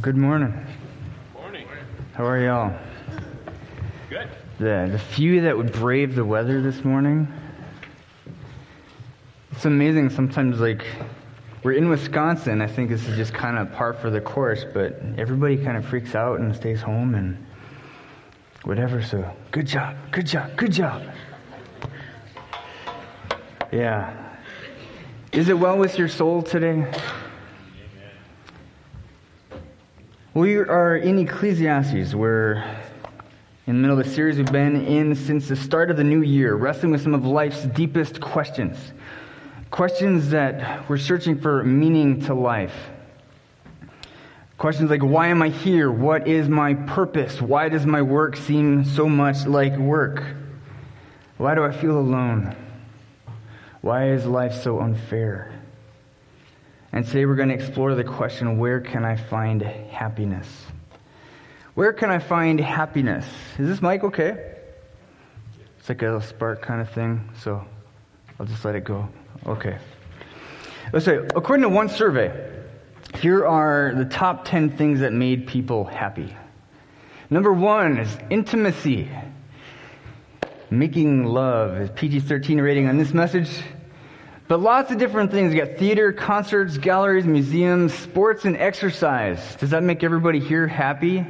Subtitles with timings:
[0.00, 0.52] Good morning.
[1.32, 1.66] Morning.
[2.12, 2.76] How are y'all?
[4.10, 4.28] Good.
[4.58, 7.32] The, the few that would brave the weather this morning.
[9.52, 10.84] It's amazing sometimes, like,
[11.62, 12.60] we're in Wisconsin.
[12.60, 15.86] I think this is just kind of par for the course, but everybody kind of
[15.86, 17.46] freaks out and stays home and
[18.64, 19.02] whatever.
[19.02, 21.02] So, good job, good job, good job.
[23.72, 24.34] Yeah.
[25.32, 26.92] Is it well with your soul today?
[30.36, 32.14] We are in Ecclesiastes.
[32.14, 32.62] We're
[33.66, 36.20] in the middle of a series we've been in since the start of the new
[36.20, 38.76] year, wrestling with some of life's deepest questions.
[39.70, 42.74] Questions that we're searching for meaning to life.
[44.58, 45.90] Questions like, why am I here?
[45.90, 47.40] What is my purpose?
[47.40, 50.22] Why does my work seem so much like work?
[51.38, 52.54] Why do I feel alone?
[53.80, 55.50] Why is life so unfair?
[56.96, 60.48] And today we're going to explore the question where can I find happiness?
[61.74, 63.26] Where can I find happiness?
[63.58, 64.54] Is this mic okay?
[65.78, 67.62] It's like a spark kind of thing, so
[68.40, 69.10] I'll just let it go.
[69.46, 69.76] Okay.
[70.90, 72.32] Let's say, according to one survey,
[73.16, 76.34] here are the top 10 things that made people happy.
[77.28, 79.10] Number one is intimacy.
[80.70, 83.50] Making love is PG 13 rating on this message.
[84.48, 85.52] But lots of different things.
[85.52, 89.56] You got theater, concerts, galleries, museums, sports, and exercise.
[89.56, 91.26] Does that make everybody here happy?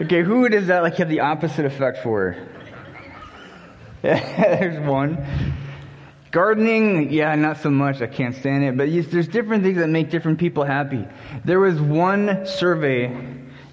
[0.00, 2.36] Okay, who does that like have the opposite effect for?
[4.02, 5.26] There's one.
[6.30, 8.02] Gardening, yeah, not so much.
[8.02, 8.76] I can't stand it.
[8.76, 11.06] But there's different things that make different people happy.
[11.44, 13.10] There was one survey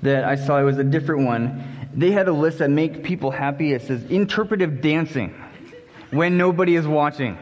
[0.01, 0.59] that I saw.
[0.59, 1.89] It was a different one.
[1.93, 3.73] They had a list that make people happy.
[3.73, 5.35] It says interpretive dancing
[6.13, 7.37] when nobody is watching.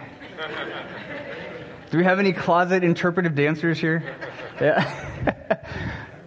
[1.89, 4.15] Do we have any closet interpretive dancers here?
[4.61, 5.57] Yeah.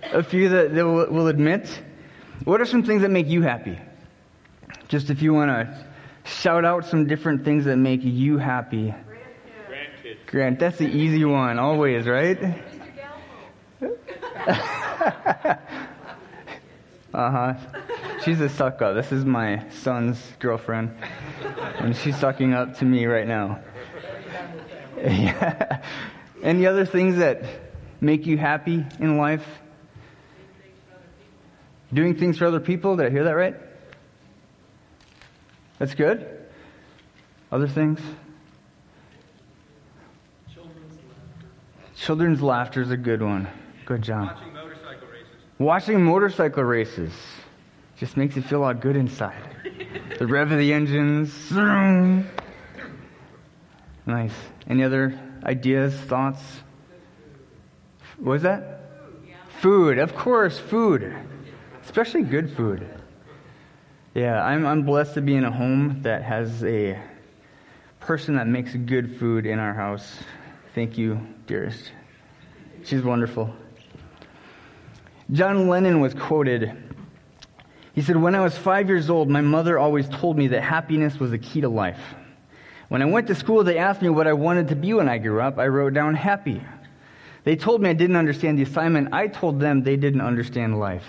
[0.13, 1.83] a few that, that will, will admit.
[2.45, 3.79] What are some things that make you happy?
[4.89, 5.87] Just if you want to
[6.25, 8.95] shout out some different things that make you happy.
[9.69, 10.27] Grandkids.
[10.27, 12.39] Grant, that's the easy one, always, right?
[17.15, 17.55] uh huh.
[18.25, 18.95] She's a suck up.
[18.95, 20.97] This is my son's girlfriend,
[21.79, 23.61] and she's sucking up to me right now.
[24.97, 25.83] Yeah.
[26.43, 27.43] Any other things that
[28.01, 29.45] make you happy in life?
[31.93, 32.97] Doing things for other people?
[32.97, 33.55] Did I hear that right?
[35.79, 36.47] That's good.
[37.53, 38.01] Other things?
[40.55, 43.47] Children's laughter Children's laughter is a good one.
[43.85, 44.29] Good job.
[44.29, 45.59] Watching motorcycle races.
[45.59, 47.13] Watching motorcycle races
[48.05, 49.43] just makes you feel all good inside.
[50.19, 51.51] the rev of the engines.
[54.05, 54.35] Nice.
[54.69, 56.43] Any other ideas, thoughts?
[58.19, 58.83] What was that?
[59.61, 61.17] Food, of course, food.
[61.83, 62.87] Especially good food.
[64.13, 67.01] Yeah, I'm, I'm blessed to be in a home that has a
[68.01, 70.19] person that makes good food in our house.
[70.75, 71.91] Thank you, dearest.
[72.83, 73.51] She's wonderful.
[75.33, 76.84] John Lennon was quoted.
[77.95, 81.19] He said, When I was five years old, my mother always told me that happiness
[81.19, 82.01] was the key to life.
[82.89, 85.19] When I went to school, they asked me what I wanted to be when I
[85.19, 85.59] grew up.
[85.59, 86.61] I wrote down happy.
[87.45, 89.13] They told me I didn't understand the assignment.
[89.13, 91.07] I told them they didn't understand life.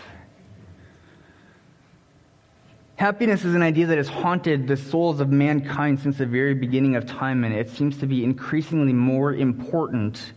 [2.97, 6.95] Happiness is an idea that has haunted the souls of mankind since the very beginning
[6.95, 10.34] of time, and it seems to be increasingly more important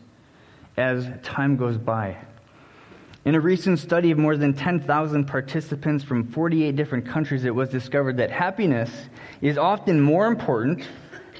[0.77, 2.17] as time goes by.
[3.29, 7.69] In a recent study of more than 10,000 participants from 48 different countries, it was
[7.69, 8.91] discovered that happiness
[9.43, 10.89] is often more important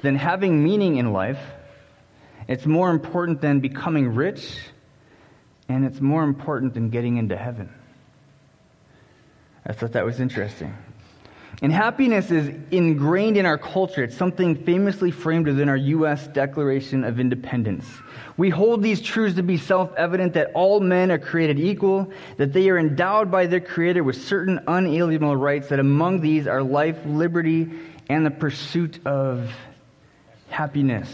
[0.03, 1.39] than having meaning in life.
[2.47, 4.55] It's more important than becoming rich,
[5.67, 7.73] and it's more important than getting into heaven.
[9.65, 10.75] I thought that was interesting.
[11.61, 14.05] And happiness is ingrained in our culture.
[14.05, 16.25] It's something famously framed within our U.S.
[16.27, 17.85] Declaration of Independence.
[18.37, 22.53] We hold these truths to be self evident that all men are created equal, that
[22.53, 26.97] they are endowed by their Creator with certain unalienable rights, that among these are life,
[27.05, 27.69] liberty,
[28.07, 29.51] and the pursuit of
[30.49, 31.09] happiness.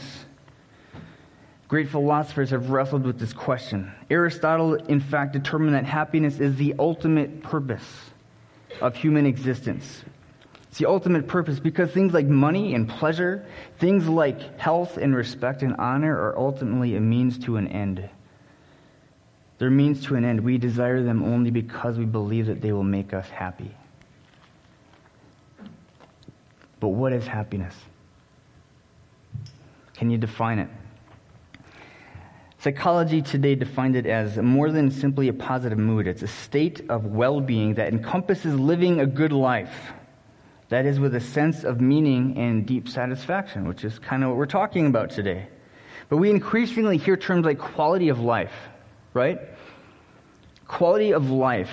[1.68, 3.92] Great philosophers have wrestled with this question.
[4.12, 7.84] Aristotle, in fact, determined that happiness is the ultimate purpose
[8.80, 10.04] of human existence.
[10.76, 13.46] It's the ultimate purpose because things like money and pleasure,
[13.80, 18.10] things like health and respect and honor are ultimately a means to an end.
[19.58, 20.42] They're means to an end.
[20.42, 23.74] We desire them only because we believe that they will make us happy.
[26.82, 27.76] But what is happiness?
[29.94, 30.68] Can you define it?
[32.60, 36.06] Psychology today defined it as more than simply a positive mood.
[36.06, 39.94] It's a state of well being that encompasses living a good life.
[40.76, 44.38] That is, with a sense of meaning and deep satisfaction, which is kind of what
[44.38, 45.48] we're talking about today.
[46.10, 48.52] But we increasingly hear terms like quality of life,
[49.14, 49.40] right?
[50.68, 51.72] Quality of life.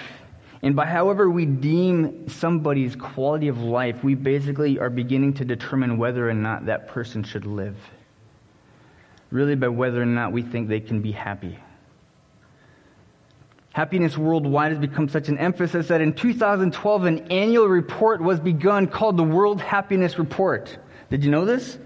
[0.63, 5.99] And by however we deem somebody's quality of life, we basically are beginning to determine
[5.99, 7.77] whether or not that person should live.
[9.31, 11.59] Really, by whether or not we think they can be happy.
[13.73, 18.87] Happiness worldwide has become such an emphasis that in 2012 an annual report was begun
[18.87, 20.77] called the World Happiness Report.
[21.11, 21.79] Did you know this?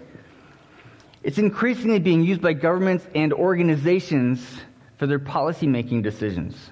[1.22, 4.44] It's increasingly being used by governments and organizations
[4.96, 6.70] for their policy-making decisions.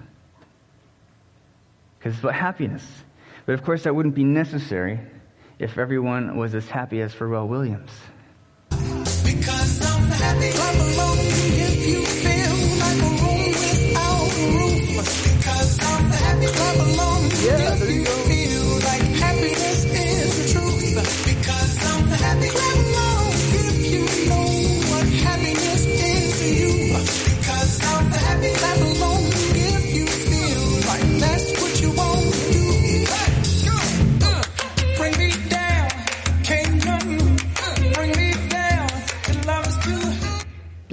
[1.98, 2.84] Because it's about happiness.
[3.46, 5.00] But of course, that wouldn't be necessary
[5.58, 7.90] if everyone was as happy as Pharrell Williams.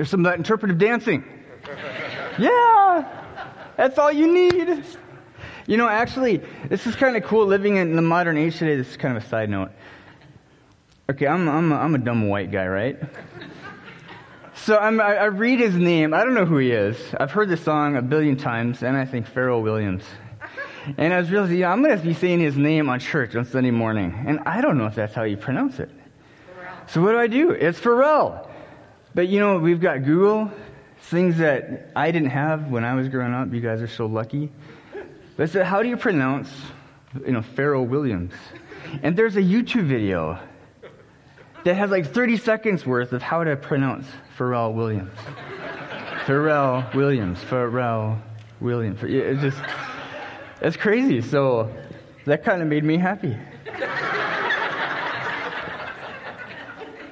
[0.02, 1.24] There's some that interpretive dancing.
[2.40, 3.06] Yeah,
[3.78, 4.84] that's all you need.
[5.68, 6.38] You know, actually,
[6.70, 8.78] this is kind of cool living in the modern age today.
[8.78, 9.70] This is kind of a side note.
[11.08, 13.00] Okay, I'm, I'm, a, I'm a dumb white guy, right?
[14.56, 16.16] So I, I read his name.
[16.16, 16.98] I don't know who he is.
[17.20, 20.04] I've heard the song a billion times, and I think Pharrell Williams.
[20.98, 23.46] And I was realizing, yeah, I'm going to be saying his name on church on
[23.46, 24.24] Sunday morning.
[24.26, 25.92] And I don't know if that's how you pronounce it.
[26.88, 27.52] So what do I do?
[27.52, 28.48] It's Pharrell.
[29.14, 30.52] But you know, we've got Google,
[31.04, 33.54] things that I didn't have when I was growing up.
[33.54, 34.50] You guys are so lucky.
[35.36, 36.50] But so how do you pronounce,
[37.26, 38.34] you know, Pharrell Williams?
[39.04, 40.40] And there's a YouTube video
[41.64, 45.18] that has like 30 seconds worth of how to pronounce Pharrell Williams.
[46.26, 48.20] Pharrell Williams, Pharrell
[48.60, 49.00] Williams.
[49.04, 49.58] It's just,
[50.62, 51.22] it's crazy.
[51.22, 51.74] So
[52.26, 53.38] that kind of made me happy.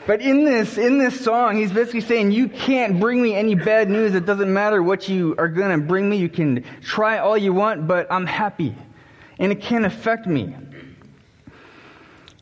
[0.09, 3.91] But in this, in this song, he's basically saying, you can't bring me any bad
[3.91, 4.15] news.
[4.15, 6.17] It doesn't matter what you are going to bring me.
[6.17, 8.73] You can try all you want, but I'm happy.
[9.37, 10.55] And it can't affect me.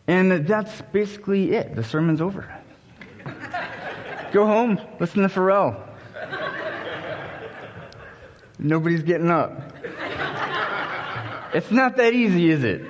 [0.07, 1.75] And that's basically it.
[1.75, 2.49] The sermon's over.
[4.31, 5.89] Go home, listen to Pharrell.
[8.59, 9.73] Nobody's getting up.
[11.53, 12.83] It's not that easy, is it?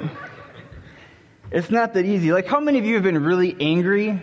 [1.50, 2.32] It's not that easy.
[2.32, 4.22] Like, how many of you have been really angry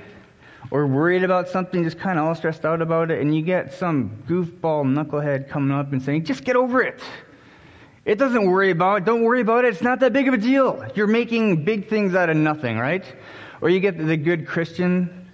[0.75, 3.73] or worried about something, just kind of all stressed out about it, and you get
[3.73, 7.00] some goofball knucklehead coming up and saying, just get over it.
[8.05, 9.05] It doesn't worry about it.
[9.05, 9.69] Don't worry about it.
[9.69, 10.85] It's not that big of a deal.
[10.97, 13.05] You're making big things out of nothing, right?
[13.61, 15.31] Or you get the good Christian,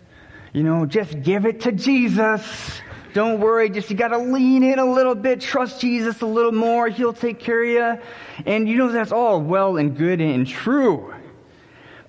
[0.53, 2.83] you know, just give it to Jesus.
[3.15, 3.71] Don't worry.
[3.71, 5.41] Just you got to lean in a little bit.
[5.41, 6.89] Trust Jesus a little more.
[6.89, 8.03] He'll take care of you.
[8.45, 11.15] And you know, that's all well and good and true.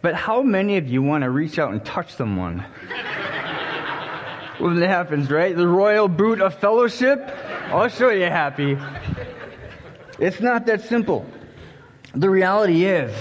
[0.02, 2.66] But how many of you want to reach out and touch someone?
[4.62, 5.56] when it happens, right?
[5.56, 7.20] The royal boot of fellowship?
[7.68, 8.78] I'll show you happy.
[10.20, 11.26] It's not that simple.
[12.14, 13.14] The reality is,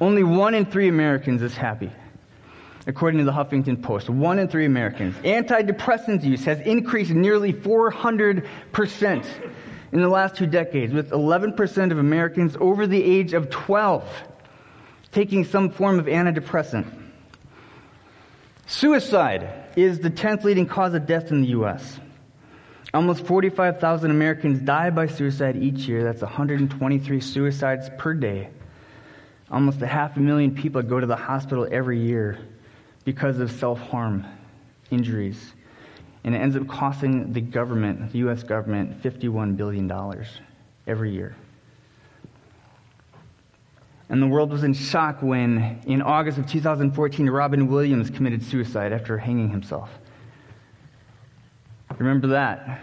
[0.00, 1.92] only one in three Americans is happy.
[2.86, 5.14] According to the Huffington Post, one in three Americans.
[5.24, 9.24] Antidepressant use has increased nearly 400%
[9.92, 14.04] in the last two decades, with 11% of Americans over the age of 12
[15.14, 16.84] taking some form of antidepressant.
[18.66, 22.00] Suicide is the 10th leading cause of death in the U.S.
[22.92, 26.02] Almost 45,000 Americans die by suicide each year.
[26.02, 28.50] That's 123 suicides per day.
[29.50, 32.40] Almost a half a million people go to the hospital every year
[33.04, 34.26] because of self harm
[34.90, 35.54] injuries.
[36.24, 38.42] And it ends up costing the government, the U.S.
[38.42, 39.92] government, $51 billion
[40.86, 41.36] every year.
[44.08, 48.92] And the world was in shock when, in August of 2014, Robin Williams committed suicide
[48.92, 49.88] after hanging himself.
[51.98, 52.80] Remember that?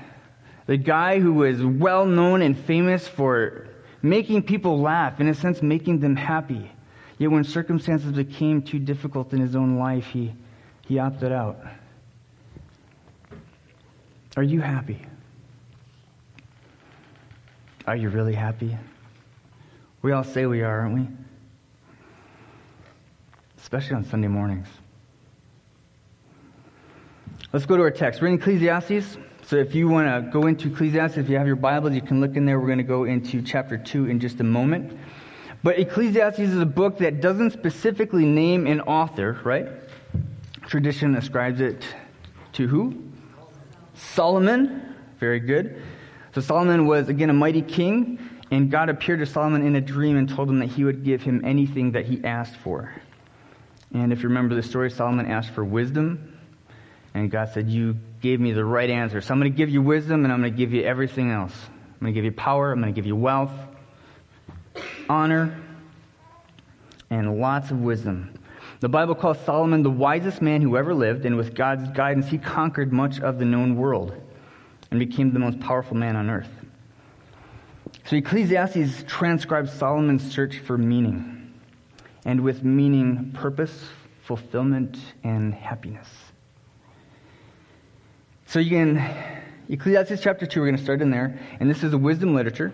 [0.66, 3.68] The guy who was well known and famous for
[4.02, 6.72] making people laugh, in a sense, making them happy.
[7.18, 10.34] Yet when circumstances became too difficult in his own life, he,
[10.88, 11.60] he opted out.
[14.38, 15.06] Are you happy?
[17.86, 18.78] Are you really happy?
[20.02, 21.08] We all say we are, aren't we?
[23.58, 24.68] Especially on Sunday mornings.
[27.54, 28.22] Let's go to our text.
[28.22, 29.18] We're in Ecclesiastes.
[29.44, 32.20] So if you want to go into Ecclesiastes, if you have your Bibles, you can
[32.20, 32.60] look in there.
[32.60, 34.98] We're going to go into chapter 2 in just a moment.
[35.62, 39.68] But Ecclesiastes is a book that doesn't specifically name an author, right?
[40.66, 41.86] Tradition ascribes it
[42.54, 43.04] to who?
[43.94, 44.96] Solomon.
[45.20, 45.84] Very good.
[46.34, 48.18] So Solomon was, again, a mighty king,
[48.52, 51.22] and God appeared to Solomon in a dream and told him that he would give
[51.22, 52.94] him anything that he asked for.
[53.94, 56.38] And if you remember the story, Solomon asked for wisdom,
[57.14, 59.22] and God said, You gave me the right answer.
[59.22, 61.54] So I'm going to give you wisdom, and I'm going to give you everything else.
[61.66, 63.52] I'm going to give you power, I'm going to give you wealth,
[65.10, 65.58] honor,
[67.10, 68.34] and lots of wisdom.
[68.82, 72.38] The Bible calls Solomon the wisest man who ever lived, and with God's guidance, he
[72.38, 74.14] conquered much of the known world
[74.90, 76.50] and became the most powerful man on earth.
[78.06, 81.54] So Ecclesiastes transcribes Solomon's search for meaning,
[82.26, 83.90] and with meaning, purpose,
[84.24, 86.08] fulfillment, and happiness.
[88.48, 88.98] So you can,
[89.70, 92.74] Ecclesiastes chapter 2, we're going to start in there, and this is a wisdom literature,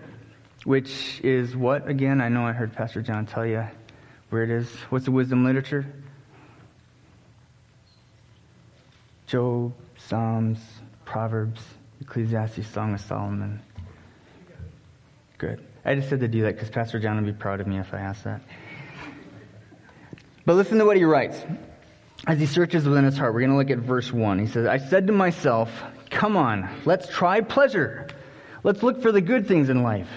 [0.64, 3.64] which is what, again, I know I heard Pastor John tell you
[4.30, 4.68] where it is.
[4.90, 5.86] What's the wisdom literature?
[9.26, 10.58] Job, Psalms,
[11.04, 11.60] Proverbs,
[12.00, 13.60] Ecclesiastes, Song of Solomon.
[15.38, 15.64] Good.
[15.84, 17.94] I just said to do that because Pastor John would be proud of me if
[17.94, 18.40] I asked that.
[20.44, 21.40] But listen to what he writes.
[22.26, 24.38] As he searches within his heart, we're going to look at verse 1.
[24.40, 25.70] He says, I said to myself,
[26.10, 28.08] Come on, let's try pleasure.
[28.64, 30.08] Let's look for the good things in life.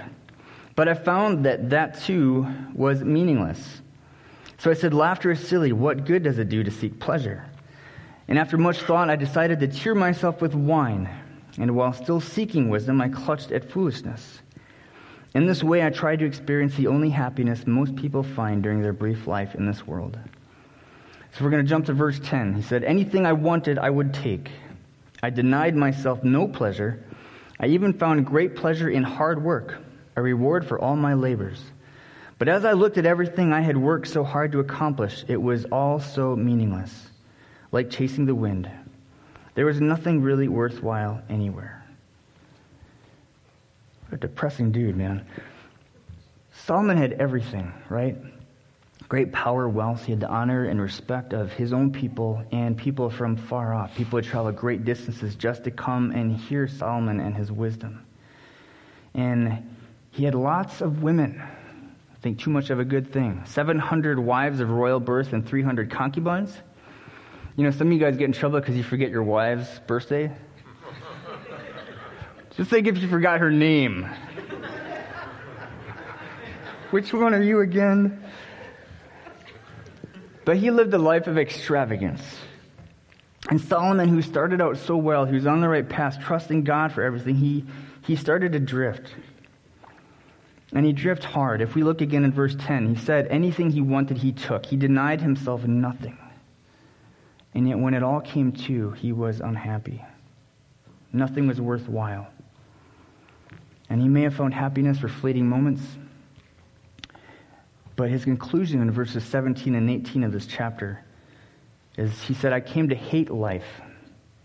[0.75, 3.81] But I found that that too was meaningless.
[4.57, 5.71] So I said, Laughter is silly.
[5.71, 7.45] What good does it do to seek pleasure?
[8.27, 11.09] And after much thought, I decided to cheer myself with wine
[11.57, 14.41] and while still seeking wisdom, I clutched at foolishness.
[15.33, 18.93] In this way, I tried to experience the only happiness most people find during their
[18.93, 20.17] brief life in this world.
[21.33, 22.53] So we're going to jump to verse 10.
[22.53, 24.51] He said, Anything I wanted, I would take.
[25.23, 27.01] I denied myself no pleasure.
[27.59, 29.77] I even found great pleasure in hard work,
[30.17, 31.63] a reward for all my labors.
[32.37, 35.63] But as I looked at everything I had worked so hard to accomplish, it was
[35.65, 37.07] all so meaningless,
[37.71, 38.69] like chasing the wind.
[39.53, 41.80] There was nothing really worthwhile anywhere.
[44.11, 45.25] A depressing dude, man.
[46.53, 48.17] Solomon had everything, right?
[49.07, 50.05] Great power, wealth.
[50.05, 53.95] He had the honor and respect of his own people and people from far off.
[53.95, 58.05] People would travel great distances just to come and hear Solomon and his wisdom.
[59.13, 59.69] And
[60.11, 61.41] he had lots of women.
[61.41, 63.41] I think too much of a good thing.
[63.45, 66.55] 700 wives of royal birth and 300 concubines.
[67.55, 70.31] You know, some of you guys get in trouble because you forget your wife's birthday.
[72.57, 74.09] Just think if you forgot her name.
[76.91, 78.21] Which one are you again?
[80.43, 82.21] But he lived a life of extravagance.
[83.49, 86.91] And Solomon, who started out so well, he was on the right path, trusting God
[86.91, 87.65] for everything, he,
[88.05, 89.15] he started to drift.
[90.73, 91.61] And he drifted hard.
[91.61, 94.65] If we look again in verse 10, he said, Anything he wanted, he took.
[94.65, 96.17] He denied himself nothing.
[97.53, 100.03] And yet, when it all came to, he was unhappy.
[101.11, 102.27] Nothing was worthwhile.
[103.91, 105.81] And he may have found happiness for fleeting moments,
[107.97, 111.03] but his conclusion in verses 17 and 18 of this chapter
[111.97, 113.81] is he said, I came to hate life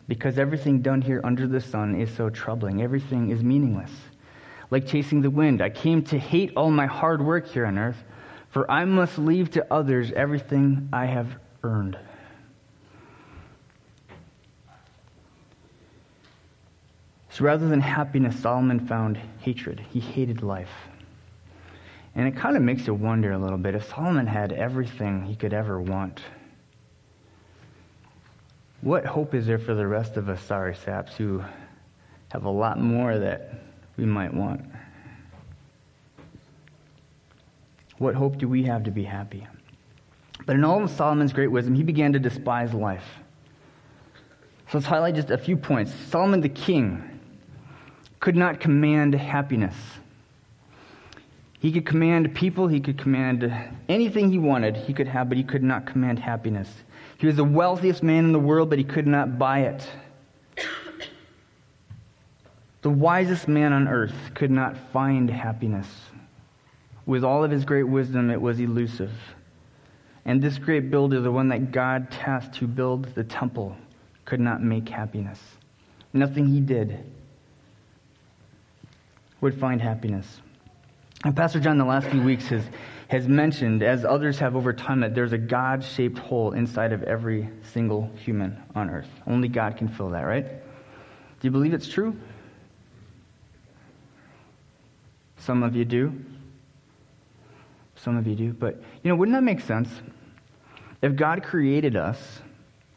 [0.09, 2.83] because everything done here under the sun is so troubling.
[2.83, 3.93] Everything is meaningless.
[4.73, 8.03] Like chasing the wind, I came to hate all my hard work here on earth,
[8.49, 11.97] for I must leave to others everything I have earned.
[17.37, 19.85] So rather than happiness, Solomon found hatred.
[19.90, 20.71] He hated life.
[22.14, 25.37] And it kind of makes you wonder a little bit if Solomon had everything he
[25.37, 26.23] could ever want,
[28.81, 31.45] what hope is there for the rest of us sorry saps who
[32.31, 33.52] have a lot more that
[33.99, 34.62] we might want?
[37.99, 39.47] What hope do we have to be happy?
[40.47, 43.05] But in all of Solomon's great wisdom, he began to despise life.
[44.71, 45.93] So let's highlight just a few points.
[46.09, 47.15] Solomon the king
[48.26, 49.76] could not command happiness.
[51.61, 53.49] He could command people, he could command
[53.88, 56.68] anything he wanted, he could have, but he could not command happiness.
[57.18, 59.88] He was the wealthiest man in the world, but he could not buy it.
[62.83, 65.87] The wisest man on earth could not find happiness.
[67.06, 69.12] With all of his great wisdom, it was elusive.
[70.25, 73.76] And this great builder, the one that God tasked to build the temple,
[74.25, 75.40] could not make happiness.
[76.12, 77.04] Nothing he did
[79.47, 80.41] would find happiness.
[81.25, 82.65] And Pastor John, the last few weeks, has,
[83.07, 87.05] has mentioned, as others have over time, that there's a God shaped hole inside of
[87.05, 89.09] every single human on earth.
[89.25, 90.47] Only God can fill that, right?
[90.47, 92.17] Do you believe it's true?
[95.38, 96.12] Some of you do.
[97.95, 98.53] Some of you do.
[98.53, 99.88] But, you know, wouldn't that make sense?
[101.03, 102.41] If God created us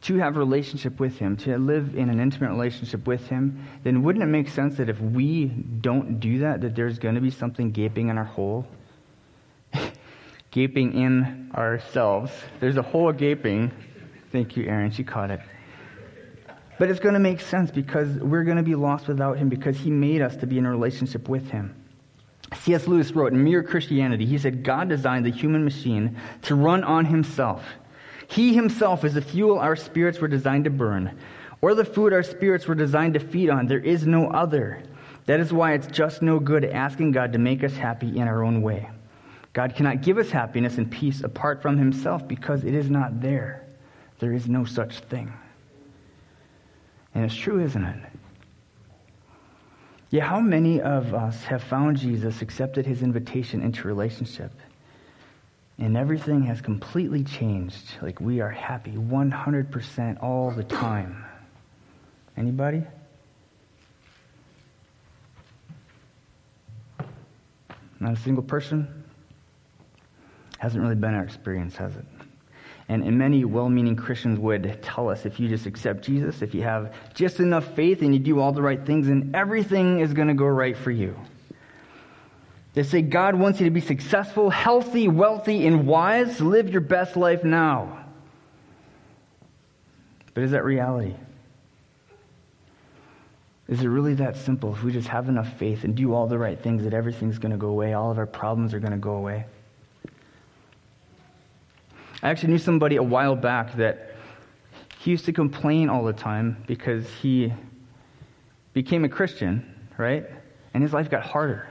[0.01, 4.01] to have a relationship with Him, to live in an intimate relationship with Him, then
[4.01, 7.29] wouldn't it make sense that if we don't do that, that there's going to be
[7.29, 8.65] something gaping in our hole?
[10.51, 12.31] gaping in ourselves.
[12.59, 13.71] There's a hole gaping.
[14.31, 14.91] Thank you, Aaron.
[14.91, 15.41] She caught it.
[16.77, 19.77] But it's going to make sense because we're going to be lost without Him because
[19.77, 21.75] He made us to be in a relationship with Him.
[22.61, 22.87] C.S.
[22.87, 27.05] Lewis wrote in Mere Christianity, he said, God designed the human machine to run on
[27.05, 27.63] Himself.
[28.29, 31.17] He Himself is the fuel our spirits were designed to burn,
[31.61, 33.65] or the food our spirits were designed to feed on.
[33.65, 34.83] There is no other.
[35.25, 38.43] That is why it's just no good asking God to make us happy in our
[38.43, 38.87] own way.
[39.53, 43.65] God cannot give us happiness and peace apart from Himself because it is not there.
[44.19, 45.33] There is no such thing.
[47.15, 47.99] And it's true, isn't it?
[50.11, 54.51] Yeah, how many of us have found Jesus, accepted his invitation into relationship,
[55.79, 57.93] and everything has completely changed?
[58.01, 61.25] Like we are happy 100% all the time.
[62.37, 62.83] Anybody?
[67.99, 69.03] Not a single person?
[70.57, 72.05] Hasn't really been our experience, has it?
[72.89, 76.53] And, and many well meaning Christians would tell us if you just accept Jesus, if
[76.53, 80.13] you have just enough faith and you do all the right things, then everything is
[80.13, 81.15] going to go right for you.
[82.79, 86.39] They say God wants you to be successful, healthy, wealthy, and wise.
[86.39, 88.05] Live your best life now.
[90.33, 91.13] But is that reality?
[93.67, 94.73] Is it really that simple?
[94.73, 97.51] If we just have enough faith and do all the right things, that everything's going
[97.51, 99.43] to go away, all of our problems are going to go away?
[102.23, 104.15] I actually knew somebody a while back that
[104.99, 107.51] he used to complain all the time because he
[108.71, 110.25] became a Christian, right?
[110.73, 111.68] And his life got harder.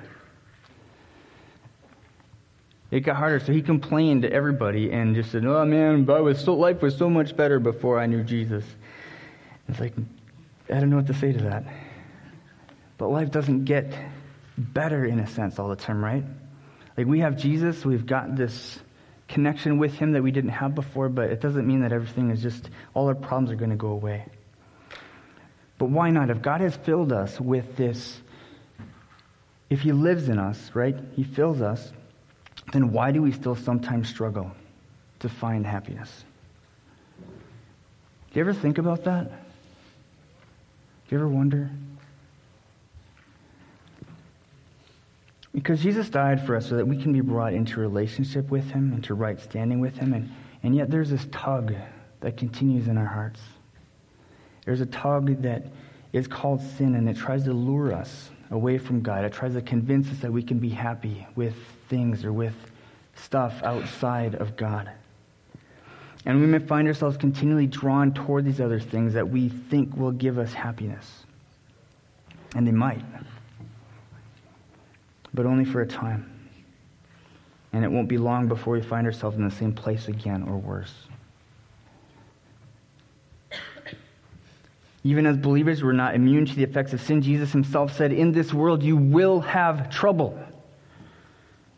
[2.90, 6.55] It got harder, so he complained to everybody and just said, "Oh man, was so,
[6.55, 8.64] life was so much better before I knew Jesus."
[9.68, 9.92] It's like
[10.70, 11.64] I don't know what to say to that.
[12.96, 13.94] But life doesn't get
[14.57, 16.24] better in a sense all the time, right?
[16.96, 18.79] Like we have Jesus, we've got this
[19.29, 22.42] connection with Him that we didn't have before, but it doesn't mean that everything is
[22.42, 24.27] just, all our problems are going to go away.
[25.79, 26.29] But why not?
[26.29, 28.20] If God has filled us with this,
[29.70, 30.96] if He lives in us, right?
[31.14, 31.92] He fills us,
[32.72, 34.50] then why do we still sometimes struggle
[35.20, 36.24] to find happiness?
[37.18, 39.28] Do you ever think about that?
[39.28, 41.70] Do you ever wonder?
[45.54, 48.92] Because Jesus died for us so that we can be brought into relationship with Him,
[48.92, 50.31] into right standing with Him, and,
[50.62, 51.74] and yet there's this tug
[52.20, 53.40] that continues in our hearts.
[54.66, 55.66] There's a tug that
[56.12, 59.24] is called sin, and it tries to lure us away from God.
[59.24, 61.57] It tries to convince us that we can be happy with
[61.88, 62.55] things or with
[63.14, 64.90] stuff outside of God.
[66.24, 70.12] And we may find ourselves continually drawn toward these other things that we think will
[70.12, 71.24] give us happiness.
[72.55, 73.03] And they might
[75.35, 76.29] but only for a time.
[77.72, 80.57] And it won't be long before we find ourselves in the same place again or
[80.57, 80.92] worse.
[85.05, 87.22] Even as believers, we're not immune to the effects of sin.
[87.22, 90.38] Jesus himself said, In this world you will have trouble.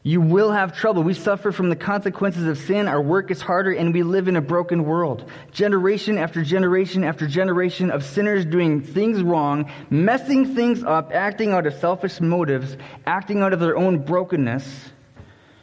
[0.03, 1.03] You will have trouble.
[1.03, 2.89] We suffer from the consequences of sin.
[2.89, 5.31] Our work is harder, and we live in a broken world.
[5.53, 11.67] Generation after generation after generation of sinners doing things wrong, messing things up, acting out
[11.67, 14.91] of selfish motives, acting out of their own brokenness,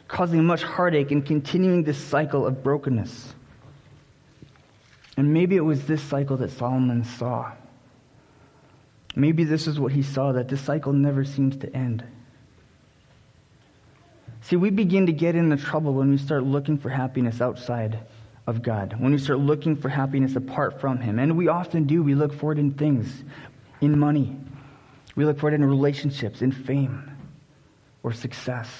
[0.06, 3.34] causing much heartache and continuing this cycle of brokenness.
[5.16, 7.50] And maybe it was this cycle that Solomon saw.
[9.16, 12.04] Maybe this is what he saw that this cycle never seems to end.
[14.48, 17.98] See, we begin to get into trouble when we start looking for happiness outside
[18.46, 21.18] of God, when we start looking for happiness apart from Him.
[21.18, 22.02] And we often do.
[22.02, 23.24] We look for it in things,
[23.82, 24.34] in money.
[25.16, 27.14] We look for it in relationships, in fame,
[28.02, 28.70] or success,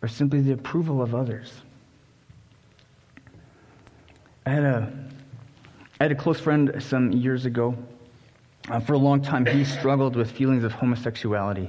[0.00, 1.52] or simply the approval of others.
[4.46, 4.92] I had a,
[6.00, 7.76] I had a close friend some years ago.
[8.70, 11.68] Uh, for a long time, he struggled with feelings of homosexuality.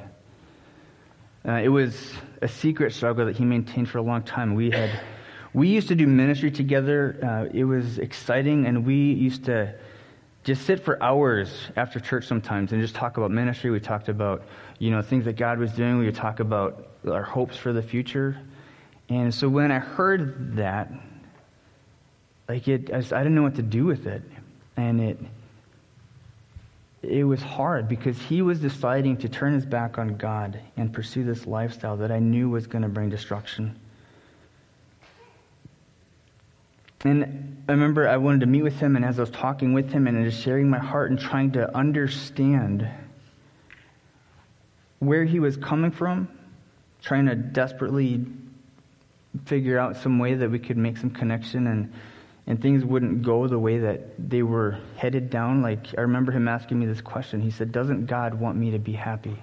[1.47, 4.53] Uh, it was a secret struggle that he maintained for a long time.
[4.53, 4.91] We had,
[5.53, 7.17] we used to do ministry together.
[7.23, 9.73] Uh, it was exciting, and we used to
[10.43, 13.71] just sit for hours after church sometimes and just talk about ministry.
[13.71, 14.43] We talked about,
[14.79, 15.97] you know, things that God was doing.
[15.97, 18.39] We would talk about our hopes for the future.
[19.09, 20.91] And so when I heard that,
[22.47, 24.21] like it, I, just, I didn't know what to do with it,
[24.77, 25.17] and it,
[27.03, 31.23] it was hard because he was deciding to turn his back on God and pursue
[31.23, 33.79] this lifestyle that I knew was going to bring destruction.
[37.03, 39.91] And I remember I wanted to meet with him, and as I was talking with
[39.91, 42.87] him and just sharing my heart and trying to understand
[44.99, 46.27] where he was coming from,
[47.01, 48.23] trying to desperately
[49.45, 51.91] figure out some way that we could make some connection and
[52.47, 55.61] and things wouldn't go the way that they were headed down.
[55.61, 57.41] Like, I remember him asking me this question.
[57.41, 59.37] He said, Doesn't God want me to be happy?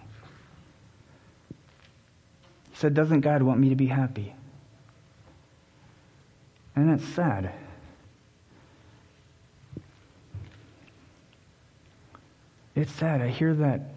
[2.70, 4.34] He said, Doesn't God want me to be happy?
[6.74, 7.52] And that's sad.
[12.74, 13.20] It's sad.
[13.20, 13.94] I hear that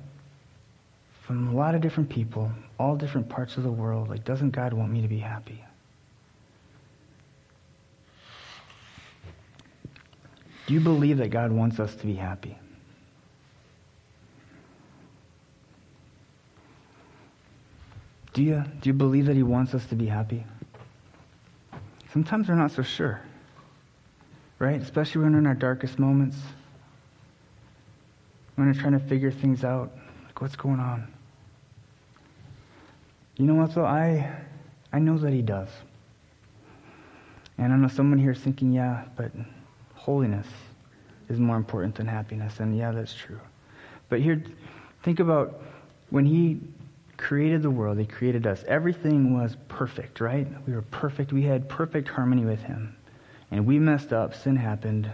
[1.21, 4.09] from a lot of different people, all different parts of the world.
[4.09, 5.63] Like, doesn't God want me to be happy?
[10.67, 12.57] Do you believe that God wants us to be happy?
[18.33, 20.45] Do you, do you believe that He wants us to be happy?
[22.13, 23.21] Sometimes we're not so sure,
[24.59, 24.81] right?
[24.81, 26.37] Especially when we're in our darkest moments,
[28.55, 29.91] when we're trying to figure things out,
[30.25, 31.11] like what's going on.
[33.37, 33.85] You know what, though?
[33.85, 34.33] I,
[34.93, 35.69] I know that He does.
[37.57, 39.31] And I know someone here is thinking, yeah, but
[40.01, 40.47] holiness
[41.29, 42.59] is more important than happiness.
[42.59, 43.39] And yeah, that's true.
[44.09, 44.43] But here,
[45.03, 45.61] think about
[46.09, 46.59] when He
[47.17, 48.63] created the world, He created us.
[48.67, 50.47] Everything was perfect, right?
[50.67, 51.31] We were perfect.
[51.31, 52.95] We had perfect harmony with Him.
[53.51, 54.33] And we messed up.
[54.33, 55.09] Sin happened.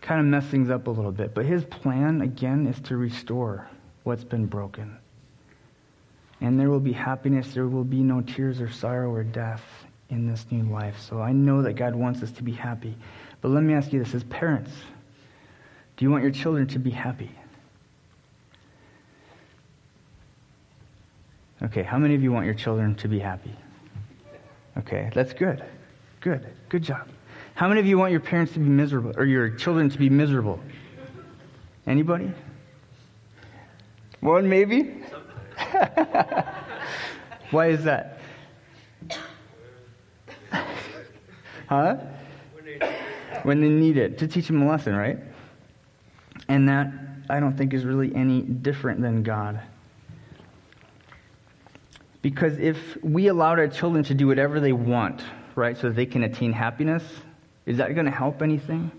[0.00, 1.34] Kind of messed things up a little bit.
[1.34, 3.68] But His plan, again, is to restore
[4.04, 4.96] what's been broken.
[6.40, 7.52] And there will be happiness.
[7.52, 9.62] There will be no tears or sorrow or death
[10.10, 10.96] in this new life.
[11.00, 12.96] So I know that God wants us to be happy.
[13.40, 14.70] But let me ask you this as parents,
[15.96, 17.30] do you want your children to be happy?
[21.62, 23.56] Okay, how many of you want your children to be happy?
[24.78, 25.64] Okay, that's good.
[26.20, 26.46] Good.
[26.68, 27.08] Good job.
[27.54, 30.10] How many of you want your parents to be miserable or your children to be
[30.10, 30.60] miserable?
[31.86, 32.30] Anybody?
[34.20, 35.02] One maybe?
[37.50, 38.15] Why is that?
[41.66, 41.96] Huh?
[43.42, 45.18] When they need it to teach them a lesson, right?
[46.48, 46.92] And that
[47.28, 49.60] I don't think is really any different than God.
[52.22, 55.22] Because if we allowed our children to do whatever they want,
[55.54, 57.02] right, so they can attain happiness,
[57.66, 58.90] is that going to help anything?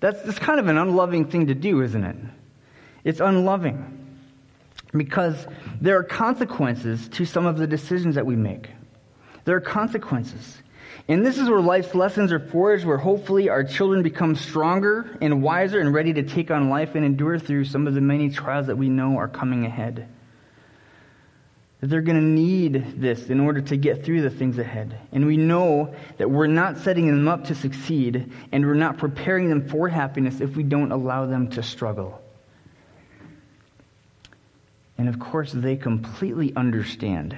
[0.00, 2.16] That's, that's kind of an unloving thing to do, isn't it?
[3.04, 4.18] It's unloving.
[4.92, 5.46] Because
[5.80, 8.70] there are consequences to some of the decisions that we make.
[9.44, 10.62] There are consequences.
[11.06, 15.42] And this is where life's lessons are forged, where hopefully our children become stronger and
[15.42, 18.68] wiser and ready to take on life and endure through some of the many trials
[18.68, 20.08] that we know are coming ahead.
[21.80, 24.98] That they're going to need this in order to get through the things ahead.
[25.12, 29.50] And we know that we're not setting them up to succeed, and we're not preparing
[29.50, 32.22] them for happiness if we don't allow them to struggle.
[34.96, 37.36] And of course, they completely understand,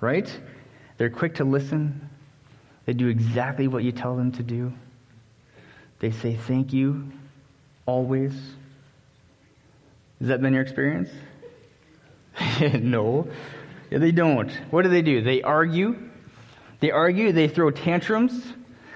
[0.00, 0.30] right?
[0.98, 2.10] They're quick to listen,
[2.86, 4.72] they do exactly what you tell them to do.
[5.98, 7.10] They say thank you
[7.84, 8.32] always.
[10.20, 11.10] Has that been your experience?
[12.80, 13.28] no.
[13.90, 14.50] Yeah, they don't.
[14.70, 15.20] What do they do?
[15.20, 15.96] They argue.
[16.80, 17.32] They argue.
[17.32, 18.54] They throw tantrums.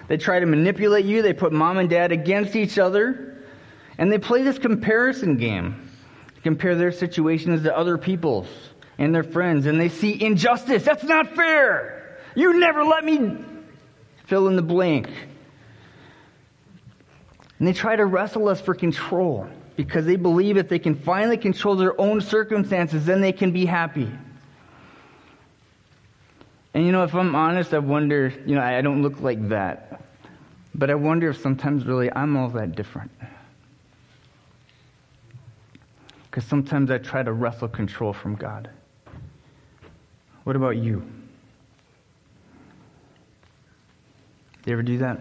[0.09, 1.22] They try to manipulate you.
[1.22, 3.44] They put mom and dad against each other.
[3.98, 5.88] And they play this comparison game.
[6.42, 8.48] Compare their situations to other people's
[8.98, 9.66] and their friends.
[9.66, 10.85] And they see injustice.
[10.85, 12.18] That's not fair.
[12.35, 13.44] You never let me
[14.31, 15.09] fill in the blank.
[17.59, 21.37] And they try to wrestle us for control because they believe if they can finally
[21.37, 24.09] control their own circumstances, then they can be happy.
[26.73, 30.01] And you know, if I'm honest, I wonder, you know, I don't look like that.
[30.77, 33.11] But I wonder if sometimes really I'm all that different.
[36.31, 38.71] Because sometimes I try to wrestle control from God.
[40.45, 41.03] What about you?
[44.70, 45.18] You ever do that?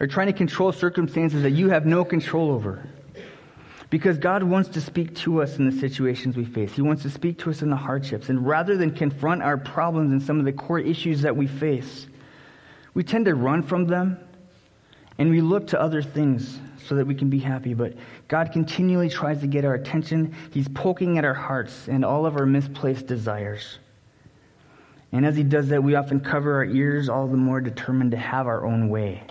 [0.00, 2.84] Or trying to control circumstances that you have no control over?
[3.90, 6.72] Because God wants to speak to us in the situations we face.
[6.72, 8.28] He wants to speak to us in the hardships.
[8.28, 12.08] And rather than confront our problems and some of the core issues that we face,
[12.92, 14.18] we tend to run from them
[15.18, 17.72] and we look to other things so that we can be happy.
[17.72, 17.94] But
[18.26, 20.34] God continually tries to get our attention.
[20.50, 23.78] He's poking at our hearts and all of our misplaced desires.
[25.12, 28.16] And as He does that, we often cover our ears, all the more determined to
[28.16, 29.22] have our own way.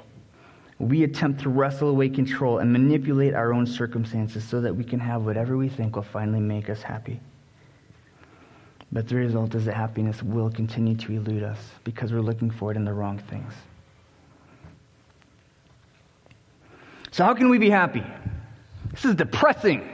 [0.78, 5.00] we attempt to wrestle away control and manipulate our own circumstances so that we can
[5.00, 7.20] have whatever we think will finally make us happy.
[8.92, 12.72] But the result is that happiness will continue to elude us because we're looking for
[12.72, 13.54] it in the wrong things.
[17.12, 18.04] So, how can we be happy?
[18.92, 19.90] This is depressing.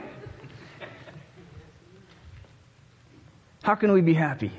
[3.62, 4.50] How can we be happy?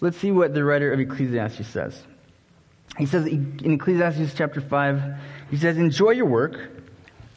[0.00, 2.02] Let's see what the writer of Ecclesiastes says.
[2.96, 5.02] He says in Ecclesiastes chapter 5,
[5.50, 6.58] he says, Enjoy your work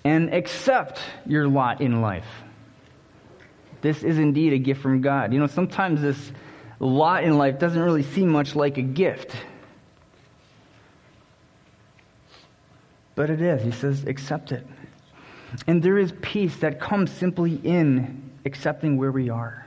[0.04, 2.28] and accept your lot in life.
[3.82, 5.34] This is indeed a gift from God.
[5.34, 6.32] You know, sometimes this
[6.80, 9.36] lot in life doesn't really seem much like a gift.
[13.16, 13.62] But it is.
[13.62, 14.66] He says, accept it.
[15.68, 19.61] And there is peace that comes simply in accepting where we are.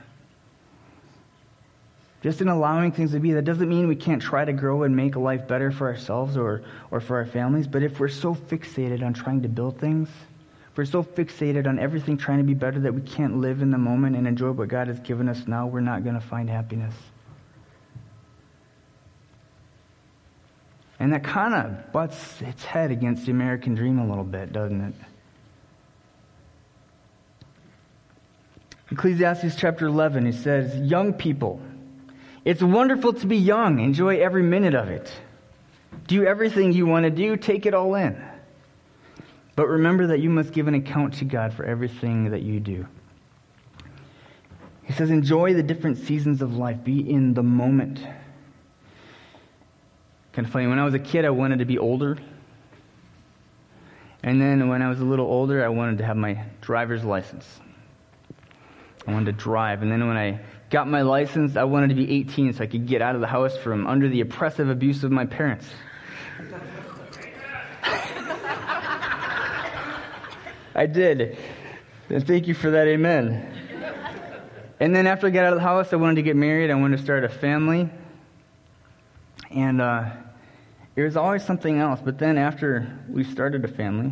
[2.25, 3.33] Just in allowing things to be.
[3.33, 6.63] That doesn't mean we can't try to grow and make life better for ourselves or,
[6.89, 10.09] or for our families, but if we're so fixated on trying to build things,
[10.71, 13.69] if we're so fixated on everything trying to be better that we can't live in
[13.69, 16.49] the moment and enjoy what God has given us now, we're not going to find
[16.49, 16.95] happiness.
[20.99, 24.81] And that kind of butts its head against the American dream a little bit, doesn't
[24.81, 24.95] it?
[28.89, 31.61] Ecclesiastes chapter 11, it says, Young people,
[32.45, 33.79] it's wonderful to be young.
[33.79, 35.11] Enjoy every minute of it.
[36.07, 38.23] Do everything you want to do, take it all in.
[39.55, 42.85] But remember that you must give an account to God for everything that you do.
[44.83, 47.99] He says, Enjoy the different seasons of life, be in the moment.
[50.33, 52.17] Kind of funny, when I was a kid, I wanted to be older.
[54.21, 57.47] And then when I was a little older, I wanted to have my driver's license.
[59.07, 59.81] I wanted to drive.
[59.81, 60.41] And then when I
[60.75, 63.27] got my license, I wanted to be 18 so I could get out of the
[63.27, 65.65] house from under the oppressive abuse of my parents.
[70.75, 71.37] I did.
[72.09, 73.53] And thank you for that, amen.
[74.81, 76.69] And then after I got out of the house, I wanted to get married.
[76.69, 77.89] I wanted to start a family.
[79.51, 80.09] And uh,
[80.97, 82.01] it was always something else.
[82.03, 84.11] But then after we started a family,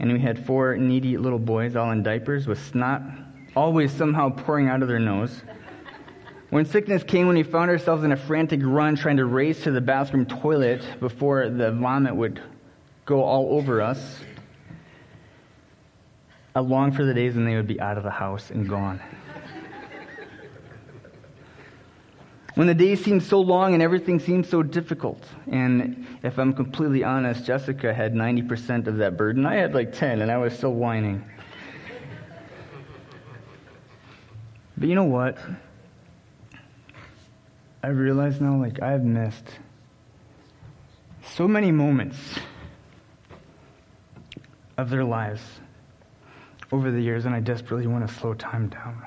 [0.00, 3.02] and we had four needy little boys all in diapers with snot
[3.56, 5.42] always somehow pouring out of their nose.
[6.50, 9.70] When sickness came, when we found ourselves in a frantic run trying to race to
[9.70, 12.40] the bathroom toilet before the vomit would
[13.06, 14.20] go all over us,
[16.54, 19.00] I longed for the days when they would be out of the house and gone.
[22.54, 25.26] when the days seemed so long and everything seemed so difficult.
[25.50, 29.44] And if I'm completely honest, Jessica had 90% of that burden.
[29.44, 31.24] I had like 10, and I was still whining.
[34.76, 35.38] But you know what?
[37.82, 39.46] I realize now, like, I've missed
[41.22, 42.18] so many moments
[44.76, 45.42] of their lives
[46.72, 49.04] over the years, and I desperately want to slow time down.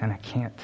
[0.00, 0.58] And I can't.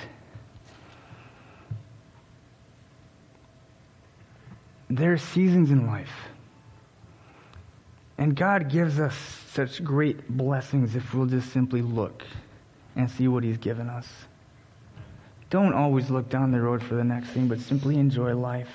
[4.91, 6.29] There are seasons in life.
[8.17, 9.15] And God gives us
[9.53, 12.25] such great blessings if we'll just simply look
[12.99, 14.07] and see what He's given us.
[15.49, 18.69] Don't always look down the road for the next thing, but simply enjoy life.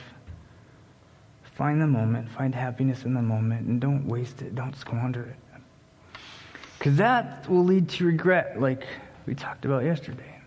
[1.56, 6.22] Find the moment, find happiness in the moment, and don't waste it, don't squander it.
[6.80, 8.88] Because that will lead to regret, like
[9.28, 10.40] we talked about yesterday.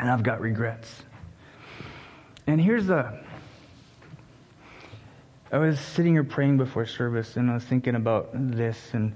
[0.00, 1.04] And I've got regrets.
[2.48, 3.24] And here's a
[5.50, 9.14] I was sitting here praying before service, and I was thinking about this and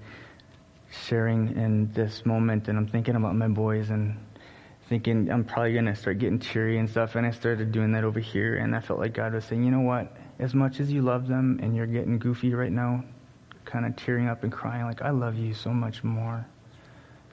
[1.02, 4.16] sharing in this moment, and I'm thinking about my boys and
[4.88, 7.14] thinking I'm probably going to start getting cheery and stuff.
[7.14, 9.70] And I started doing that over here, and I felt like God was saying, you
[9.70, 10.16] know what?
[10.38, 13.04] As much as you love them and you're getting goofy right now,
[13.64, 16.44] kind of tearing up and crying, like, I love you so much more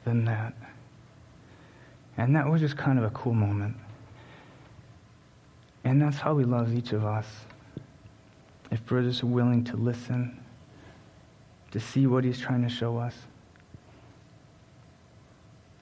[0.05, 0.53] than that.
[2.17, 3.75] And that was just kind of a cool moment.
[5.83, 7.25] And that's how he loves each of us
[8.71, 10.39] if we're just willing to listen,
[11.71, 13.15] to see what he's trying to show us,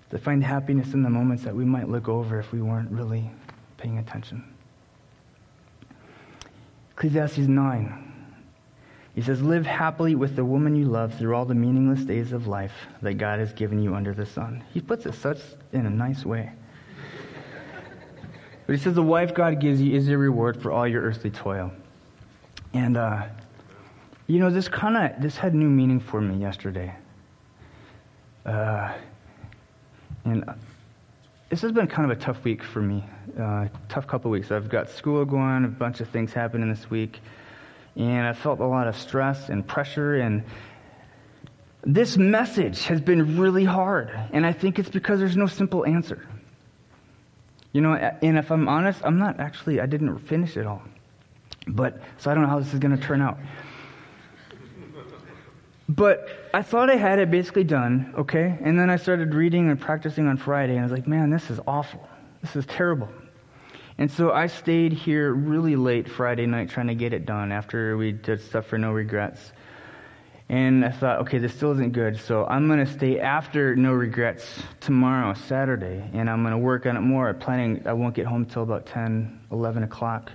[0.10, 3.30] to find happiness in the moments that we might look over if we weren't really
[3.78, 4.44] paying attention.
[6.92, 8.14] Ecclesiastes 9.
[9.14, 12.48] He says, Live happily with the woman you love through all the meaningless days of
[12.48, 14.64] life that God has given you under the sun.
[14.74, 15.40] He puts it such
[15.74, 16.52] in a nice way.
[18.68, 21.32] But he says, The wife God gives you is your reward for all your earthly
[21.32, 21.72] toil.
[22.74, 23.24] And, uh,
[24.28, 26.94] you know, this kind of, this had new meaning for me yesterday.
[28.46, 28.94] Uh,
[30.32, 30.44] and
[31.50, 33.04] this has been kind of a tough week for me,
[33.40, 34.52] uh, tough couple weeks.
[34.52, 37.20] I've got school going, a bunch of things happening this week.
[37.96, 40.44] and I felt a lot of stress and pressure and
[41.84, 46.28] this message has been really hard, and I think it's because there's no simple answer.
[47.72, 50.82] You know, and if I'm honest, I'm not actually, I didn't finish it all.
[51.66, 53.38] But, so I don't know how this is going to turn out.
[55.90, 58.58] But I thought I had it basically done, okay?
[58.62, 61.50] And then I started reading and practicing on Friday, and I was like, man, this
[61.50, 62.08] is awful.
[62.42, 63.08] This is terrible.
[63.98, 67.96] And so I stayed here really late Friday night trying to get it done after
[67.98, 69.54] we did stuff for no regrets.
[70.50, 73.92] And I thought, okay, this still isn't good, so I'm going to stay after No
[73.92, 77.28] Regrets tomorrow, Saturday, and I'm going to work on it more.
[77.28, 80.32] I'm planning I won't get home till about 10, 11 o'clock,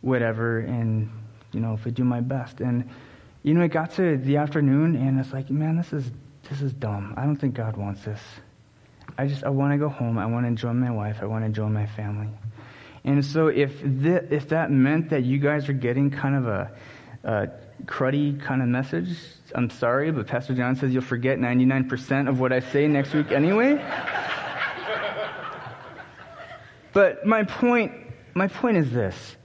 [0.00, 1.10] whatever, and,
[1.52, 2.60] you know, if I do my best.
[2.62, 2.88] And,
[3.44, 6.10] you know, it got to the afternoon, and it's like, man, this is,
[6.48, 7.12] this is dumb.
[7.16, 8.20] I don't think God wants this.
[9.18, 10.18] I just, I want to go home.
[10.18, 11.18] I want to enjoy my wife.
[11.20, 12.28] I want to enjoy my family.
[13.04, 16.70] And so if, th- if that meant that you guys are getting kind of a,
[17.24, 17.48] a
[17.84, 19.14] cruddy kind of message,
[19.54, 23.30] I'm sorry, but Pastor John says you'll forget 99% of what I say next week
[23.30, 23.74] anyway.
[26.94, 27.92] but my point,
[28.32, 29.36] my point is this.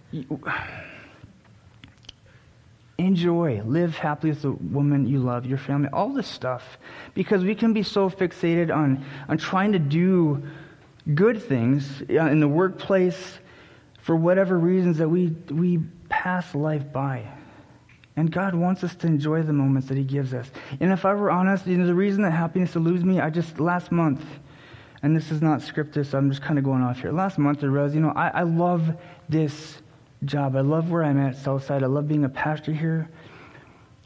[3.00, 6.78] Enjoy, live happily with the woman you love, your family, all this stuff.
[7.14, 10.44] Because we can be so fixated on, on trying to do
[11.16, 13.40] good things uh, in the workplace
[14.02, 17.26] for whatever reasons that we, we pass life by.
[18.18, 20.52] And God wants us to enjoy the moments that He gives us.
[20.82, 23.62] And if I were honest, you know, the reason that happiness eludes me, I just,
[23.62, 24.26] last month,
[25.02, 27.14] and this is not scripted, so I'm just kind of going off here.
[27.14, 28.94] Last month, I realized, you know, I, I love
[29.30, 29.78] this
[30.26, 30.56] job.
[30.56, 31.84] I love where I'm at Southside.
[31.84, 33.10] I love being a pastor here.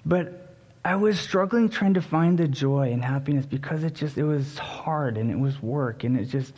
[0.05, 4.23] But I was struggling trying to find the joy and happiness because it just, it
[4.23, 6.53] was hard and it was work and it just,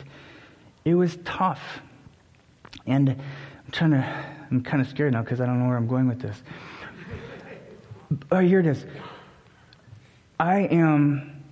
[0.84, 1.80] it was tough.
[2.86, 5.86] And I'm trying to, I'm kind of scared now because I don't know where I'm
[5.86, 6.42] going with this.
[8.30, 8.84] Oh, here it is.
[10.38, 11.44] I am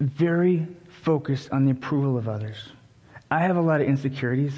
[0.00, 0.66] very
[1.02, 2.56] focused on the approval of others.
[3.30, 4.54] I have a lot of insecurities.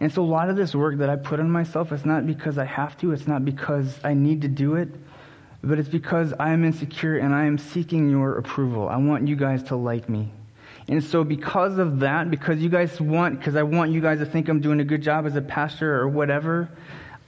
[0.00, 2.58] And so a lot of this work that I put on myself, it's not because
[2.58, 4.88] I have to, it's not because I need to do it,
[5.62, 8.88] but it's because I am insecure and I am seeking your approval.
[8.88, 10.30] I want you guys to like me.
[10.88, 14.26] And so because of that, because you guys want, because I want you guys to
[14.26, 16.68] think I'm doing a good job as a pastor or whatever,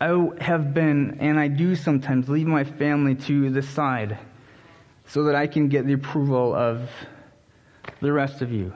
[0.01, 4.19] I have been, and I do sometimes, leave my family to the side
[5.07, 6.89] so that I can get the approval of
[8.01, 8.73] the rest of you.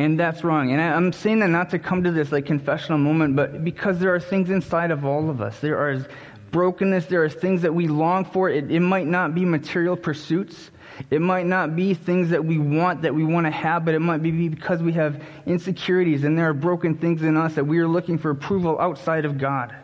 [0.00, 0.72] And that's wrong.
[0.72, 3.98] And I, am saying that not to come to this like confessional moment, but because
[3.98, 5.60] there are things inside of all of us.
[5.60, 6.06] There are
[6.52, 8.48] brokenness, there are things that we long for.
[8.48, 10.70] It, it might not be material pursuits.
[11.10, 13.98] It might not be things that we want, that we want to have, but it
[13.98, 17.78] might be because we have insecurities and there are broken things in us that we
[17.78, 19.74] are looking for approval outside of God.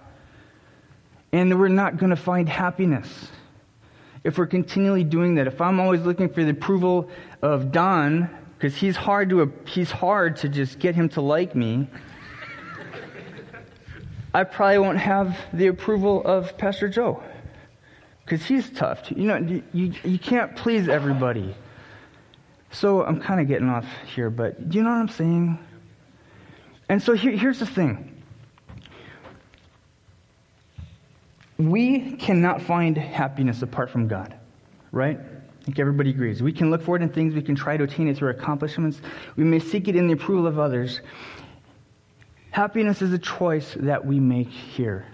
[1.32, 3.28] And we're not going to find happiness
[4.24, 5.46] if we're continually doing that.
[5.46, 7.10] If I'm always looking for the approval
[7.42, 11.88] of Don, because he's hard to he's hard to just get him to like me.
[14.34, 17.22] I probably won't have the approval of Pastor Joe
[18.24, 19.10] because he's tough.
[19.10, 21.54] You know, you, you can't please everybody.
[22.70, 25.58] So I'm kind of getting off here, but do you know what I'm saying?
[26.88, 28.12] And so here, here's the thing
[31.58, 34.34] we cannot find happiness apart from God,
[34.92, 35.18] right?
[35.66, 36.44] I think everybody agrees.
[36.44, 39.00] We can look for it in things, we can try to attain it through accomplishments,
[39.34, 41.00] we may seek it in the approval of others.
[42.52, 45.06] Happiness is a choice that we make here.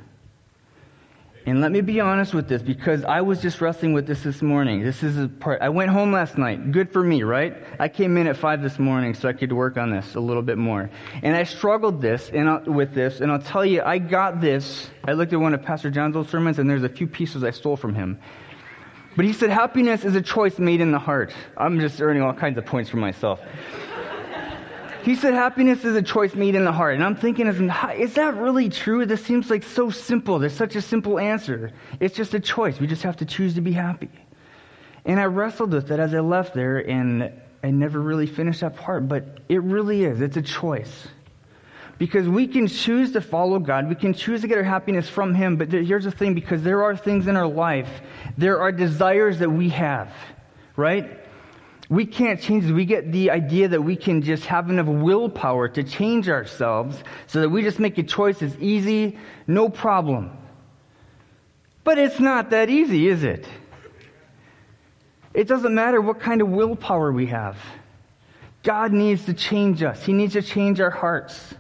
[1.47, 4.43] And let me be honest with this because I was just wrestling with this this
[4.43, 4.85] morning.
[4.85, 5.63] This is a part.
[5.63, 6.71] I went home last night.
[6.71, 7.57] Good for me, right?
[7.81, 10.43] I came in at five this morning so I could work on this a little
[10.43, 10.91] bit more.
[11.23, 14.91] And I struggled this and I'll, with this, and I'll tell you, I got this.
[15.03, 17.53] I looked at one of Pastor John's old sermons, and there's a few pieces I
[17.53, 18.21] stole from him.
[19.15, 21.33] But he said, happiness is a choice made in the heart.
[21.57, 23.41] I'm just earning all kinds of points for myself.
[25.03, 26.95] He said happiness is a choice made in the heart.
[26.95, 29.05] And I'm thinking, is that really true?
[29.05, 30.39] This seems like so simple.
[30.39, 31.73] There's such a simple answer.
[31.99, 32.79] It's just a choice.
[32.79, 34.11] We just have to choose to be happy.
[35.05, 37.33] And I wrestled with it as I left there, and
[37.65, 40.21] I never really finished that part, but it really is.
[40.21, 41.09] It's a choice.
[42.03, 45.37] Because we can choose to follow God, we can choose to get our happiness from
[45.37, 48.03] Him, but here's the thing because there are things in our life,
[48.37, 50.13] there are desires that we have,
[50.75, 51.21] right?
[51.89, 52.69] we can't change.
[52.73, 56.97] We get the idea that we can just have enough willpower to change ourselves
[57.29, 60.37] so that we just make a choice that's easy, no problem.
[61.85, 63.47] But it's not that easy, is it?
[65.35, 67.59] It doesn't matter what kind of willpower we have.
[68.65, 70.03] God needs to change us.
[70.03, 71.55] He needs to change our hearts.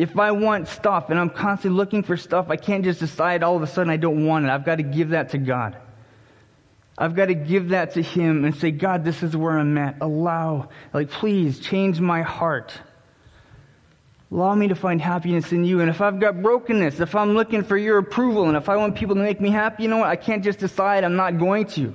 [0.00, 3.54] If I want stuff and I'm constantly looking for stuff, I can't just decide all
[3.54, 4.48] of a sudden I don't want it.
[4.48, 5.76] I've got to give that to God.
[6.96, 9.98] I've got to give that to Him and say, God, this is where I'm at.
[10.00, 12.72] Allow, like, please change my heart.
[14.32, 15.80] Allow me to find happiness in you.
[15.80, 18.94] And if I've got brokenness, if I'm looking for your approval, and if I want
[18.94, 20.08] people to make me happy, you know what?
[20.08, 21.94] I can't just decide I'm not going to.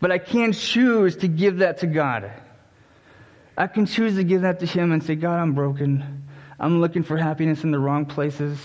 [0.00, 2.32] But I can choose to give that to God.
[3.56, 6.24] I can choose to give that to Him and say, God, I'm broken.
[6.58, 8.58] I'm looking for happiness in the wrong places.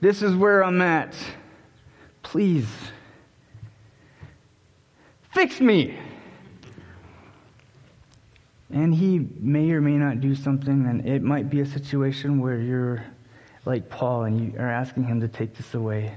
[0.00, 1.14] This is where I'm at.
[2.22, 2.68] Please,
[5.32, 5.98] fix me.
[8.72, 12.58] And he may or may not do something, and it might be a situation where
[12.58, 13.04] you're
[13.66, 16.14] like Paul and you are asking him to take this away.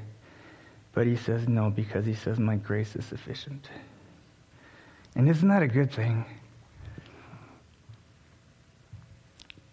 [0.93, 3.69] But he says no because he says, My grace is sufficient.
[5.15, 6.25] And isn't that a good thing?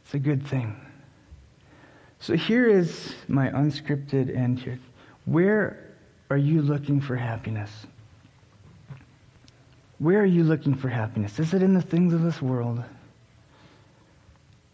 [0.04, 0.74] It's a good thing.
[2.20, 4.78] So here is my unscripted end here.
[5.24, 5.94] Where
[6.28, 7.70] are you looking for happiness?
[9.98, 11.38] Where are you looking for happiness?
[11.38, 12.82] Is it in the things of this world?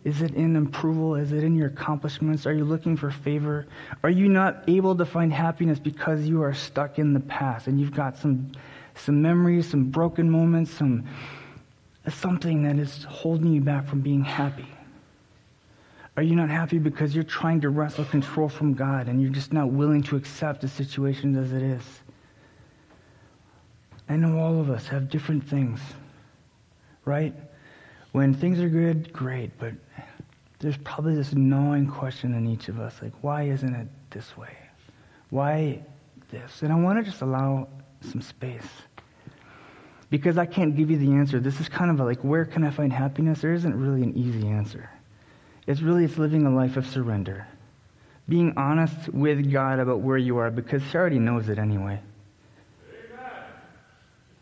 [0.04, 1.14] Is it in approval?
[1.14, 2.46] Is it in your accomplishments?
[2.46, 3.66] Are you looking for favor?
[4.02, 7.80] Are you not able to find happiness because you are stuck in the past and
[7.80, 8.52] you've got some,
[8.94, 11.06] some memories, some broken moments, some,
[12.08, 14.66] something that is holding you back from being happy?
[16.16, 19.52] Are you not happy because you're trying to wrestle control from God and you're just
[19.52, 21.82] not willing to accept the situation as it is?
[24.08, 25.80] I know all of us have different things,
[27.04, 27.34] right?
[28.12, 29.74] When things are good, great, but
[30.58, 34.56] there's probably this gnawing question in each of us like, why isn't it this way?
[35.28, 35.82] Why
[36.30, 36.62] this?
[36.62, 37.68] And I want to just allow
[38.00, 38.66] some space.
[40.08, 41.40] Because I can't give you the answer.
[41.40, 43.40] This is kind of like, where can I find happiness?
[43.40, 44.88] There isn't really an easy answer.
[45.66, 47.46] It's really it's living a life of surrender.
[48.28, 52.00] Being honest with God about where you are because he already knows it anyway.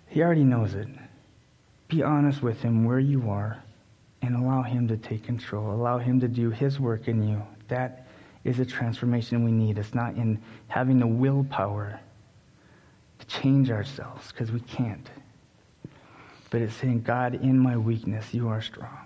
[0.09, 0.89] He already knows it.
[1.89, 3.63] Be honest with him where you are
[4.23, 5.75] and allow him to take control.
[5.75, 7.43] Allow him to do his work in you.
[7.69, 8.07] That
[8.45, 9.79] is a transformation we need.
[9.79, 12.01] It's not in having the willpower
[13.19, 15.09] to change ourselves because we can't.
[16.51, 19.04] But it's saying, God, in my weakness, you are strong.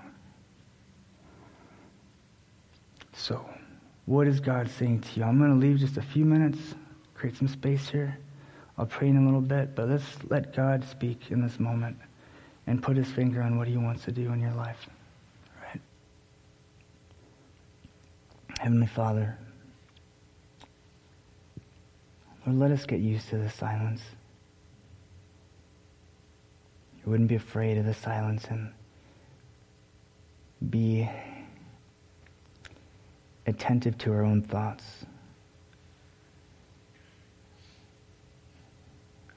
[3.19, 3.45] So,
[4.07, 5.25] what is God saying to you?
[5.25, 6.77] I'm going to leave just a few minutes,
[7.14, 8.16] create some space here.
[8.79, 11.99] I'll pray in a little bit, but let's let God speak in this moment
[12.69, 14.89] and put his finger on what he wants to do in your life.
[15.61, 15.81] Right?
[18.61, 19.37] Heavenly Father,
[22.47, 24.01] Lord, let us get used to the silence.
[27.05, 28.71] You wouldn't be afraid of the silence and
[30.71, 31.11] be
[33.49, 34.85] attentive to our own thoughts,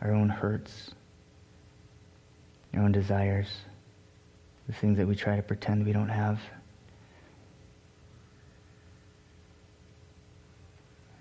[0.02, 0.92] our own hurts,
[2.74, 3.48] our own desires,
[4.68, 6.40] the things that we try to pretend we don't have.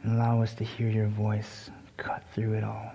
[0.03, 2.91] And allow us to hear your voice cut through it all.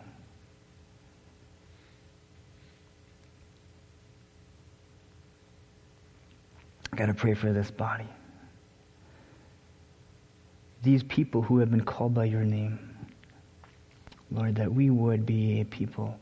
[6.91, 8.07] I got to pray for this body
[10.85, 12.79] these people who have been called by your name.
[14.31, 16.17] Lord, that we would be a people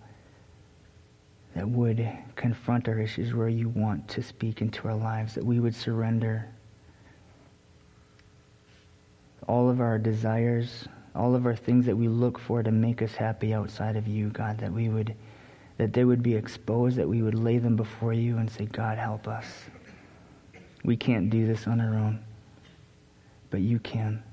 [1.53, 5.59] that would confront our issues where you want to speak into our lives, that we
[5.59, 6.47] would surrender
[9.47, 13.13] all of our desires, all of our things that we look for to make us
[13.13, 15.13] happy outside of you, God, that we would
[15.77, 18.97] that they would be exposed, that we would lay them before you and say, God,
[18.97, 19.45] help us.
[20.85, 22.23] We can't do this on our own,
[23.49, 24.23] but you can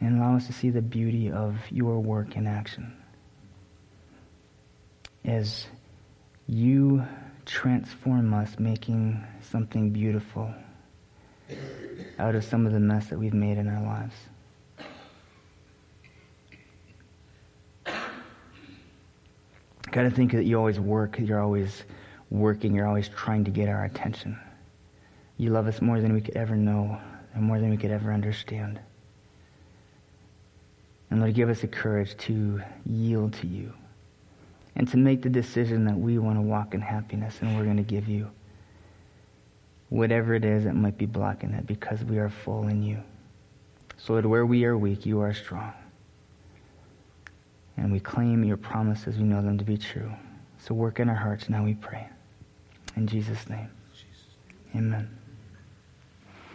[0.00, 2.96] and allow us to see the beauty of your work in action.
[5.24, 5.66] As
[6.46, 7.04] you
[7.44, 10.54] transform us, making something beautiful
[12.18, 14.14] out of some of the mess that we've made in our lives.
[19.90, 21.82] Got to think that you always work, you're always
[22.30, 24.38] working, you're always trying to get our attention.
[25.36, 27.00] You love us more than we could ever know
[27.34, 28.78] and more than we could ever understand.
[31.10, 33.72] And Lord, give us the courage to yield to you
[34.76, 37.76] and to make the decision that we want to walk in happiness and we're going
[37.76, 38.30] to give you
[39.88, 43.02] whatever it is that might be blocking it because we are full in you.
[43.98, 45.72] So Lord, where we are weak, you are strong.
[47.76, 50.12] And we claim your promises, we know them to be true.
[50.58, 52.06] So work in our hearts now, we pray.
[52.96, 53.70] In Jesus' name.
[54.76, 55.19] Amen.